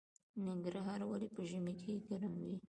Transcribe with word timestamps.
ننګرهار 0.45 0.99
ولې 1.05 1.27
په 1.35 1.41
ژمي 1.49 1.73
کې 1.81 1.91
ګرم 2.07 2.33
وي؟ 2.41 2.55